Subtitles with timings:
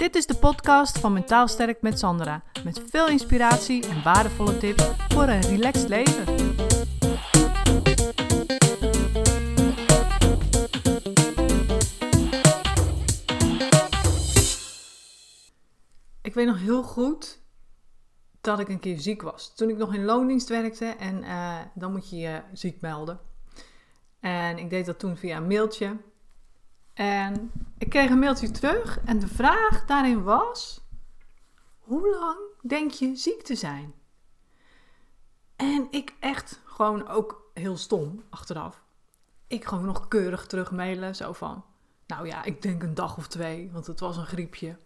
[0.00, 2.42] Dit is de podcast van Mentaal Sterk met Sandra.
[2.64, 6.22] Met veel inspiratie en waardevolle tips voor een relaxed leven.
[16.22, 17.40] Ik weet nog heel goed
[18.40, 19.54] dat ik een keer ziek was.
[19.54, 23.20] Toen ik nog in loondienst werkte en uh, dan moet je je ziek melden.
[24.20, 25.96] En ik deed dat toen via een mailtje.
[26.94, 30.84] En ik kreeg een mailtje terug en de vraag daarin was:
[31.78, 33.94] hoe lang denk je ziek te zijn?
[35.56, 38.82] En ik echt gewoon ook heel stom achteraf.
[39.46, 41.64] Ik gewoon nog keurig terugmailen, zo van:
[42.06, 44.76] nou ja, ik denk een dag of twee, want het was een griepje.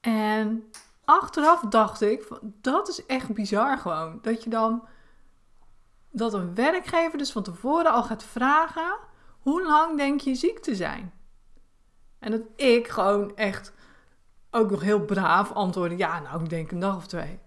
[0.00, 0.70] En
[1.04, 4.18] achteraf dacht ik: dat is echt bizar gewoon.
[4.22, 4.86] Dat je dan
[6.10, 8.96] dat een werkgever dus van tevoren al gaat vragen:
[9.42, 11.12] hoe lang denk je ziek te zijn?
[12.18, 13.72] En dat ik gewoon echt
[14.50, 17.38] ook nog heel braaf antwoordde: ja, nou, ik denk een dag of twee.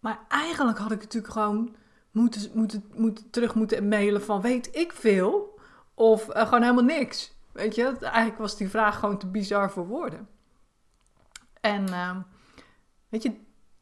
[0.00, 1.76] Maar eigenlijk had ik natuurlijk gewoon
[2.10, 5.58] moeten, moeten, moeten, terug moeten mailen van weet ik veel
[5.94, 7.36] of uh, gewoon helemaal niks.
[7.52, 10.28] Weet je, eigenlijk was die vraag gewoon te bizar voor woorden.
[11.60, 12.16] En uh,
[13.08, 13.32] weet je,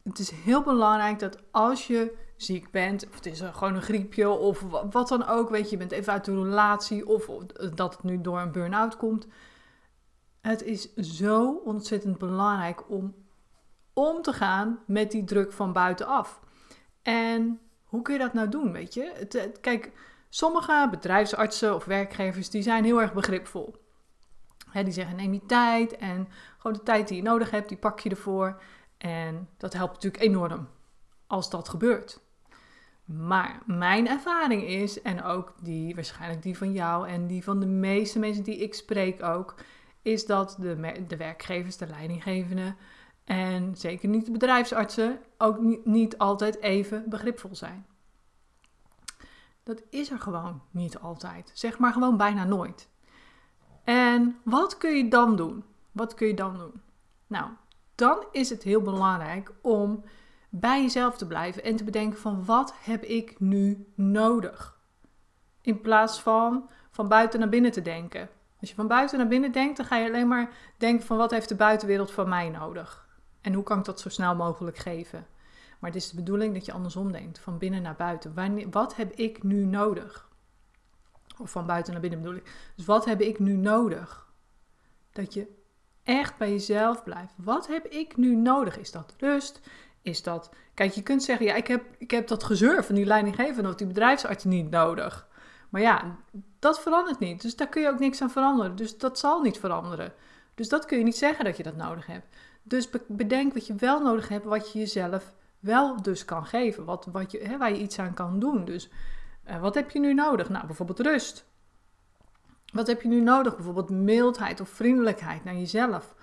[0.02, 4.28] het is heel belangrijk dat als je ziek bent, of het is gewoon een griepje,
[4.28, 7.26] of wat dan ook, weet je, je bent even uit de relatie, of
[7.74, 9.26] dat het nu door een burn-out komt.
[10.40, 13.14] Het is zo ontzettend belangrijk om
[13.92, 16.40] om te gaan met die druk van buitenaf.
[17.02, 19.52] En hoe kun je dat nou doen, weet je?
[19.60, 19.92] Kijk,
[20.28, 23.74] sommige bedrijfsartsen of werkgevers, die zijn heel erg begripvol.
[24.72, 28.00] die zeggen neem je tijd en gewoon de tijd die je nodig hebt, die pak
[28.00, 28.62] je ervoor.
[28.98, 30.68] En dat helpt natuurlijk enorm
[31.26, 32.20] als dat gebeurt.
[33.06, 37.66] Maar mijn ervaring is, en ook die, waarschijnlijk die van jou en die van de
[37.66, 39.54] meeste mensen die ik spreek ook,
[40.02, 42.76] is dat de, de werkgevers, de leidinggevenden
[43.24, 47.86] en zeker niet de bedrijfsartsen ook niet, niet altijd even begripvol zijn.
[49.62, 51.50] Dat is er gewoon niet altijd.
[51.54, 52.88] Zeg maar gewoon bijna nooit.
[53.84, 55.64] En wat kun je dan doen?
[55.92, 56.80] Wat kun je dan doen?
[57.26, 57.50] Nou,
[57.94, 60.04] dan is het heel belangrijk om
[60.60, 64.78] bij jezelf te blijven en te bedenken van wat heb ik nu nodig?
[65.60, 68.28] In plaats van van buiten naar binnen te denken.
[68.60, 71.30] Als je van buiten naar binnen denkt, dan ga je alleen maar denken van wat
[71.30, 73.08] heeft de buitenwereld van mij nodig?
[73.40, 75.26] En hoe kan ik dat zo snel mogelijk geven?
[75.78, 78.70] Maar het is de bedoeling dat je andersom denkt, van binnen naar buiten.
[78.70, 80.28] Wat heb ik nu nodig?
[81.38, 82.72] Of van buiten naar binnen bedoel ik.
[82.76, 84.26] Dus wat heb ik nu nodig?
[85.12, 85.46] Dat je
[86.02, 87.34] echt bij jezelf blijft.
[87.36, 88.78] Wat heb ik nu nodig?
[88.78, 89.60] Is dat rust?
[90.06, 90.50] Is dat.
[90.74, 93.74] Kijk, je kunt zeggen: ja, ik heb, ik heb dat gezeur van die leidinggevende of
[93.74, 95.28] die bedrijfsarts niet nodig.
[95.68, 96.16] Maar ja,
[96.58, 97.42] dat verandert niet.
[97.42, 98.76] Dus daar kun je ook niks aan veranderen.
[98.76, 100.12] Dus dat zal niet veranderen.
[100.54, 102.26] Dus dat kun je niet zeggen dat je dat nodig hebt.
[102.62, 106.84] Dus bedenk wat je wel nodig hebt, wat je jezelf wel dus kan geven.
[106.84, 108.64] Wat, wat je, hè, waar je iets aan kan doen.
[108.64, 108.88] Dus
[109.48, 110.48] uh, wat heb je nu nodig?
[110.48, 111.44] Nou, bijvoorbeeld rust.
[112.72, 113.54] Wat heb je nu nodig?
[113.54, 116.14] Bijvoorbeeld mildheid of vriendelijkheid naar jezelf.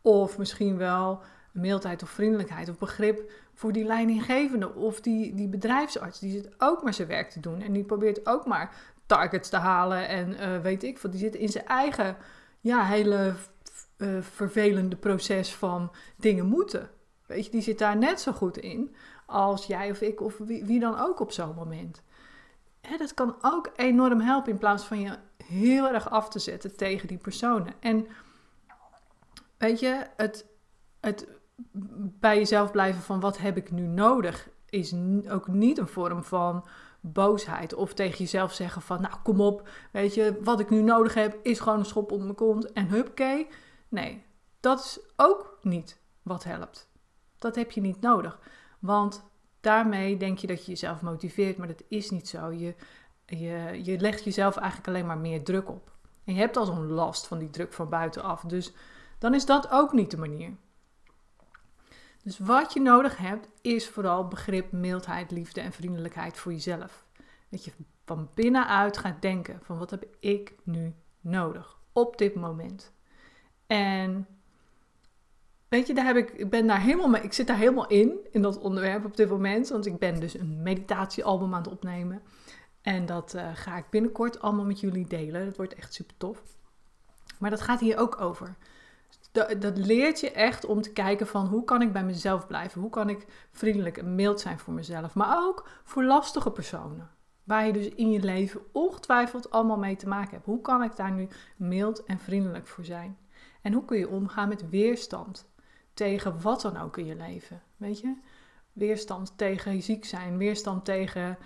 [0.00, 6.18] Of misschien wel mildheid of vriendelijkheid of begrip voor die leidinggevende of die, die bedrijfsarts.
[6.18, 8.74] Die zit ook maar zijn werk te doen en die probeert ook maar
[9.06, 11.12] targets te halen en uh, weet ik wat.
[11.12, 12.16] Die zit in zijn eigen
[12.60, 13.34] ja, hele
[13.96, 16.90] uh, vervelende proces van dingen moeten.
[17.26, 18.94] Weet je, die zit daar net zo goed in
[19.26, 22.02] als jij of ik of wie, wie dan ook op zo'n moment.
[22.80, 26.76] Hè, dat kan ook enorm helpen in plaats van je heel erg af te zetten
[26.76, 27.74] tegen die personen.
[27.80, 28.06] En
[29.58, 30.46] weet je, het,
[31.00, 31.26] het
[32.20, 34.94] bij jezelf blijven van wat heb ik nu nodig, is
[35.28, 36.64] ook niet een vorm van
[37.00, 37.74] boosheid.
[37.74, 41.38] Of tegen jezelf zeggen van, nou kom op, weet je, wat ik nu nodig heb
[41.42, 43.46] is gewoon een schop onder mijn kont en hupke.
[43.88, 44.24] Nee,
[44.60, 46.90] dat is ook niet wat helpt.
[47.38, 48.38] Dat heb je niet nodig.
[48.78, 49.24] Want
[49.60, 52.50] daarmee denk je dat je jezelf motiveert, maar dat is niet zo.
[52.50, 52.74] Je,
[53.26, 55.90] je, je legt jezelf eigenlijk alleen maar meer druk op.
[56.24, 58.40] En je hebt al zo'n last van die druk van buitenaf.
[58.40, 58.72] Dus
[59.18, 60.52] dan is dat ook niet de manier.
[62.22, 67.06] Dus wat je nodig hebt is vooral begrip, mildheid, liefde en vriendelijkheid voor jezelf.
[67.48, 67.72] Dat je
[68.04, 72.92] van binnenuit gaat denken van wat heb ik nu nodig op dit moment.
[73.66, 74.26] En
[75.68, 78.42] weet je, daar heb ik, ik ben daar helemaal ik zit daar helemaal in, in
[78.42, 79.68] dat onderwerp op dit moment.
[79.68, 82.22] Want ik ben dus een meditatiealbum aan het opnemen.
[82.82, 85.44] En dat uh, ga ik binnenkort allemaal met jullie delen.
[85.44, 86.42] Dat wordt echt super tof.
[87.38, 88.56] Maar dat gaat hier ook over
[89.32, 92.80] dat, dat leert je echt om te kijken van hoe kan ik bij mezelf blijven?
[92.80, 95.14] Hoe kan ik vriendelijk en mild zijn voor mezelf?
[95.14, 97.10] Maar ook voor lastige personen.
[97.44, 100.44] Waar je dus in je leven ongetwijfeld allemaal mee te maken hebt.
[100.44, 103.18] Hoe kan ik daar nu mild en vriendelijk voor zijn?
[103.62, 105.50] En hoe kun je omgaan met weerstand
[105.94, 107.62] tegen wat dan ook in je leven?
[107.76, 108.16] Weet je?
[108.72, 111.38] Weerstand tegen ziek zijn, weerstand tegen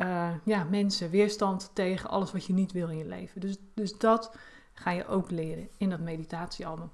[0.00, 3.40] uh, ja, mensen, weerstand tegen alles wat je niet wil in je leven.
[3.40, 4.36] Dus, dus dat
[4.72, 6.90] ga je ook leren in dat meditatiealbum.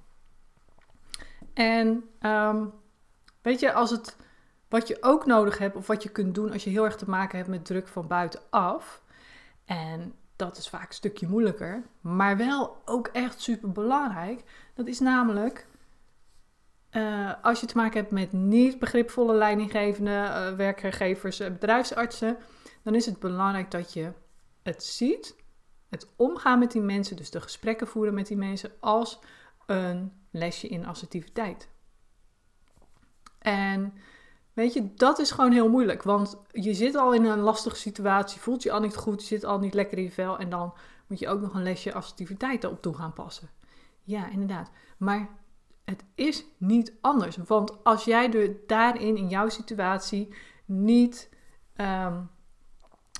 [1.55, 2.73] En um,
[3.43, 4.17] weet je, als het,
[4.69, 7.11] wat je ook nodig hebt, of wat je kunt doen als je heel erg te
[7.11, 9.03] maken hebt met druk van buitenaf.
[9.65, 14.43] En dat is vaak een stukje moeilijker, maar wel ook echt super belangrijk.
[14.75, 15.67] Dat is namelijk
[16.91, 22.37] uh, als je te maken hebt met niet begripvolle leidinggevende uh, werkgevers, bedrijfsartsen,
[22.83, 24.13] dan is het belangrijk dat je
[24.63, 25.37] het ziet,
[25.89, 29.21] het omgaan met die mensen, dus de gesprekken voeren met die mensen, als
[29.67, 31.69] een lesje in assertiviteit.
[33.39, 33.95] En
[34.53, 38.41] weet je, dat is gewoon heel moeilijk, want je zit al in een lastige situatie,
[38.41, 40.75] voelt je al niet goed, je zit al niet lekker in je vel en dan
[41.07, 43.51] moet je ook nog een lesje assertiviteit erop toe gaan passen.
[44.03, 44.71] Ja, inderdaad.
[44.99, 45.29] Maar
[45.85, 47.37] het is niet anders.
[47.37, 50.35] Want als jij er daarin, in jouw situatie,
[50.65, 51.31] niet
[51.77, 52.31] um,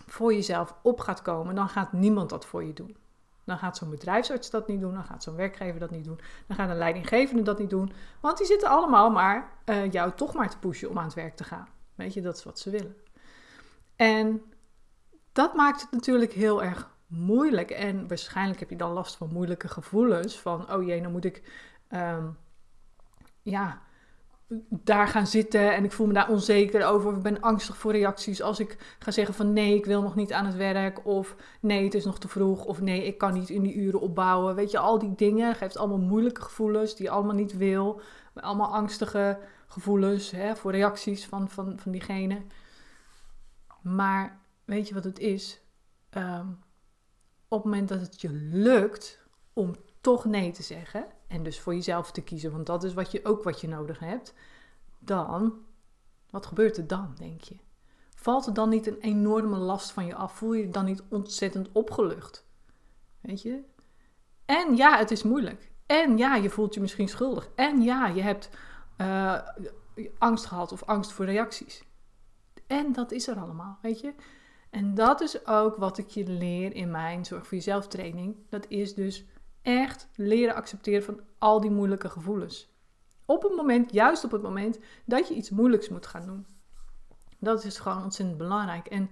[0.07, 2.97] voor jezelf op gaat komen, dan gaat niemand dat voor je doen.
[3.45, 6.57] Dan gaat zo'n bedrijfsarts dat niet doen, dan gaat zo'n werkgever dat niet doen, dan
[6.57, 7.93] gaat een leidinggevende dat niet doen.
[8.21, 11.37] Want die zitten allemaal maar uh, jou toch maar te pushen om aan het werk
[11.37, 11.69] te gaan.
[11.95, 12.97] Weet je, dat is wat ze willen.
[13.97, 14.43] En
[15.33, 17.71] dat maakt het natuurlijk heel erg moeilijk.
[17.71, 20.41] En waarschijnlijk heb je dan last van moeilijke gevoelens.
[20.41, 21.43] Van, oh jee, dan moet ik
[21.91, 22.37] um,
[23.43, 23.83] ja,
[24.69, 27.11] daar gaan zitten en ik voel me daar onzeker over.
[27.11, 30.15] Of ik ben angstig voor reacties als ik ga zeggen van nee, ik wil nog
[30.15, 31.07] niet aan het werk.
[31.07, 32.65] Of nee, het is nog te vroeg.
[32.65, 34.55] Of nee, ik kan niet in die uren opbouwen.
[34.55, 38.01] Weet je, al die dingen geeft allemaal moeilijke gevoelens die je allemaal niet wil.
[38.35, 42.43] Allemaal angstige gevoelens hè, voor reacties van, van, van diegene.
[43.83, 45.61] Maar weet je wat het is?
[46.11, 46.49] Ehm,
[47.49, 51.75] op het moment dat het je lukt om toch nee te zeggen en dus voor
[51.75, 54.35] jezelf te kiezen, want dat is wat je, ook wat je nodig hebt,
[54.99, 55.55] dan,
[56.31, 57.57] wat gebeurt er dan, denk je?
[58.15, 60.37] Valt er dan niet een enorme last van je af?
[60.37, 62.47] Voel je je dan niet ontzettend opgelucht?
[63.21, 63.63] Weet je?
[64.45, 65.73] En ja, het is moeilijk.
[65.87, 67.49] En ja, je voelt je misschien schuldig.
[67.55, 68.51] En ja, je hebt
[68.99, 69.39] uh,
[70.19, 71.85] angst gehad of angst voor reacties.
[72.67, 74.15] En dat is er allemaal, weet je?
[74.71, 78.37] En dat is ook wat ik je leer in mijn Zorg voor Jezelf training.
[78.49, 79.25] Dat is dus
[79.65, 82.73] echt leren accepteren van al die moeilijke gevoelens.
[83.25, 86.47] Op het moment, juist op het moment dat je iets moeilijks moet gaan doen.
[87.39, 88.87] Dat is gewoon ontzettend belangrijk.
[88.87, 89.11] En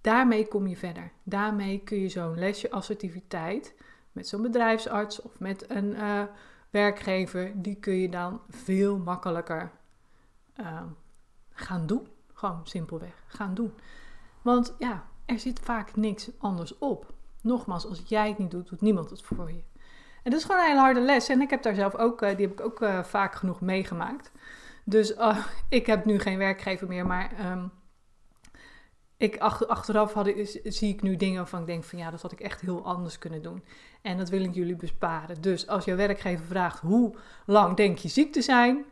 [0.00, 1.12] daarmee kom je verder.
[1.22, 3.74] Daarmee kun je zo'n lesje assertiviteit
[4.12, 6.22] met zo'n bedrijfsarts of met een uh,
[6.70, 9.70] werkgever, die kun je dan veel makkelijker
[10.60, 10.82] uh,
[11.50, 12.08] gaan doen.
[12.32, 13.72] Gewoon simpelweg gaan doen.
[14.42, 17.12] Want ja, er zit vaak niks anders op.
[17.42, 19.62] Nogmaals, als jij het niet doet, doet niemand het voor je.
[20.22, 21.28] En dat is gewoon een hele harde les.
[21.28, 24.32] En ik heb daar zelf ook, eh, die heb ik ook uh, vaak genoeg meegemaakt.
[24.84, 27.72] Dus uh, ik heb nu geen werkgever meer, maar um,
[29.16, 30.32] ik, achteraf had,
[30.64, 33.18] zie ik nu dingen waarvan ik denk van ja, dat had ik echt heel anders
[33.18, 33.64] kunnen doen.
[34.02, 35.40] En dat wil ik jullie besparen.
[35.40, 37.14] Dus als je werkgever vraagt hoe
[37.46, 38.84] lang denk je ziek te zijn,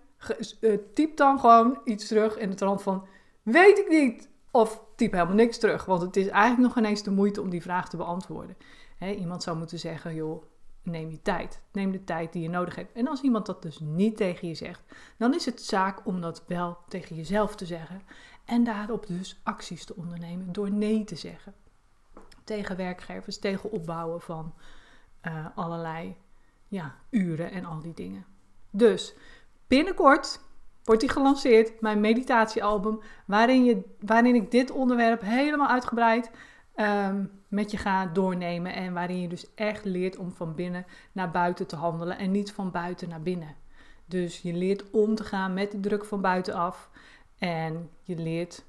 [0.95, 3.07] typ dan gewoon iets terug in de trant van
[3.43, 4.29] weet ik niet.
[4.51, 7.63] Of typ helemaal niks terug, want het is eigenlijk nog ineens de moeite om die
[7.63, 8.57] vraag te beantwoorden.
[9.01, 10.43] iemand zou moeten zeggen, joh,
[10.83, 11.61] neem je tijd.
[11.73, 12.93] Neem de tijd die je nodig hebt.
[12.93, 14.83] En als iemand dat dus niet tegen je zegt,
[15.19, 18.03] dan is het zaak om dat wel tegen jezelf te zeggen.
[18.45, 21.55] En daarop dus acties te ondernemen door nee te zeggen.
[22.45, 24.55] Tegen werkgevers, tegen opbouwen van
[25.23, 26.17] uh, allerlei
[26.69, 28.27] ja, uren en al die dingen.
[28.71, 29.15] Dus
[29.67, 30.41] binnenkort
[30.89, 36.31] wordt die gelanceerd, mijn meditatiealbum, waarin, je, waarin ik dit onderwerp helemaal uitgebreid
[36.77, 38.75] um, met je ga doornemen.
[38.75, 42.53] En waarin je dus echt leert om van binnen naar buiten te handelen en niet
[42.53, 43.55] van buiten naar binnen.
[44.07, 46.91] Dus je leert om te gaan met de druk van buitenaf.
[47.39, 48.65] En je leert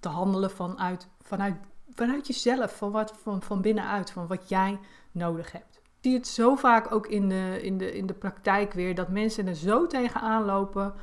[0.00, 1.56] te handelen vanuit, vanuit,
[1.90, 4.78] vanuit jezelf, van, wat, van, van binnenuit, van wat jij
[5.12, 5.69] nodig hebt.
[6.00, 9.46] Zie het zo vaak ook in de, in, de, in de praktijk weer, dat mensen
[9.46, 10.94] er zo tegenaan lopen,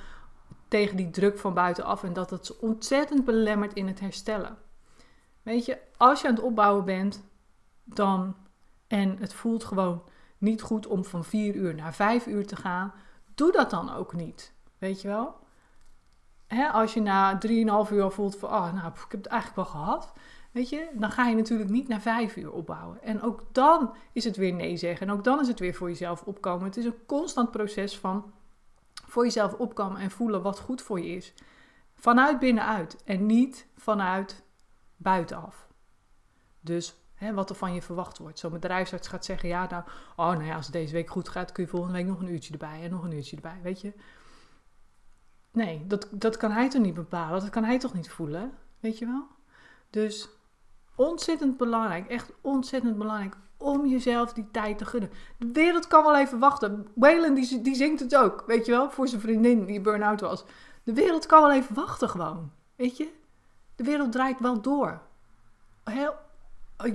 [0.67, 4.57] tegen die druk van buitenaf, en dat het ze ontzettend belemmert in het herstellen.
[5.41, 7.23] Weet je, als je aan het opbouwen bent,
[7.83, 8.35] dan,
[8.87, 10.03] en het voelt gewoon
[10.37, 12.93] niet goed om van 4 uur naar 5 uur te gaan,
[13.35, 14.53] doe dat dan ook niet.
[14.77, 15.35] Weet je wel?
[16.71, 17.39] Als je na
[17.87, 20.13] 3,5 uur voelt van, oh, nou, ik heb het eigenlijk wel gehad.
[20.57, 23.03] Weet je, dan ga je natuurlijk niet naar 5 uur opbouwen.
[23.03, 25.07] En ook dan is het weer nee zeggen.
[25.07, 26.65] En ook dan is het weer voor jezelf opkomen.
[26.65, 28.33] Het is een constant proces van
[29.05, 31.33] voor jezelf opkomen en voelen wat goed voor je is.
[31.93, 34.43] Vanuit binnenuit en niet vanuit
[34.95, 35.67] buitenaf.
[36.59, 38.39] Dus Hè, wat er van je verwacht wordt.
[38.39, 39.83] Zo'n bedrijfsarts gaat zeggen, ja, nou,
[40.15, 42.31] oh, nou ja, als het deze week goed gaat, kun je volgende week nog een
[42.31, 43.93] uurtje erbij en nog een uurtje erbij, weet je.
[45.51, 48.97] Nee, dat, dat kan hij toch niet bepalen, dat kan hij toch niet voelen, weet
[48.97, 49.27] je wel.
[49.89, 50.36] Dus
[50.97, 55.09] ontzettend belangrijk, echt ontzettend belangrijk om jezelf die tijd te gunnen.
[55.37, 56.87] De wereld kan wel even wachten.
[56.95, 60.45] Waylon die, die zingt het ook, weet je wel, voor zijn vriendin die burn-out was.
[60.83, 63.13] De wereld kan wel even wachten gewoon, weet je.
[63.75, 65.01] De wereld draait wel door.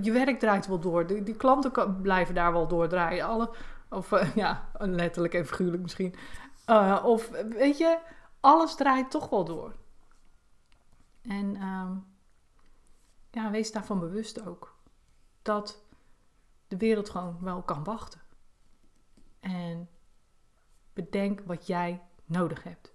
[0.03, 1.07] Je werk draait wel door.
[1.07, 3.27] Die, die klanten blijven daar wel doordraaien.
[3.27, 3.51] Alle,
[3.91, 6.15] of uh, ja, letterlijk en figuurlijk misschien.
[6.67, 7.99] Uh, of weet je,
[8.41, 9.73] alles draait toch wel door.
[11.23, 12.12] En um,
[13.33, 14.77] ja, wees daarvan bewust ook.
[15.43, 15.85] Dat
[16.69, 18.21] de wereld gewoon wel kan wachten.
[19.41, 19.89] En
[20.93, 22.93] bedenk wat jij nodig hebt.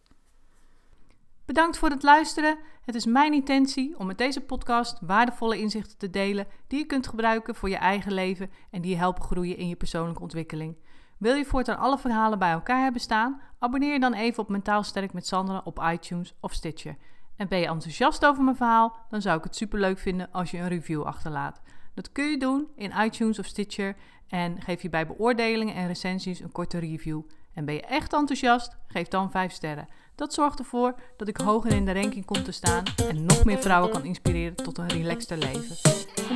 [1.45, 2.57] Bedankt voor het luisteren.
[2.81, 7.07] Het is mijn intentie om met deze podcast waardevolle inzichten te delen die je kunt
[7.07, 10.77] gebruiken voor je eigen leven en die je helpen groeien in je persoonlijke ontwikkeling.
[11.17, 13.41] Wil je voortaan alle verhalen bij elkaar hebben staan?
[13.59, 16.97] Abonneer je dan even op Mentaal Sterk met Sandra op iTunes of Stitcher.
[17.37, 18.95] En ben je enthousiast over mijn verhaal?
[19.09, 21.61] Dan zou ik het superleuk vinden als je een review achterlaat.
[21.93, 23.95] Dat kun je doen in iTunes of Stitcher
[24.27, 27.21] en geef je bij beoordelingen en recensies een korte review.
[27.53, 28.77] En ben je echt enthousiast?
[28.87, 29.87] Geef dan 5 sterren.
[30.15, 33.59] Dat zorgt ervoor dat ik hoger in de ranking kom te staan en nog meer
[33.59, 35.75] vrouwen kan inspireren tot een relaxter leven.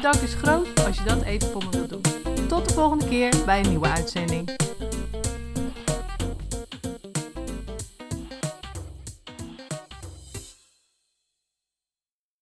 [0.01, 2.47] Dank is groot als je dat even voor me wilt doen.
[2.47, 4.49] Tot de volgende keer bij een nieuwe uitzending.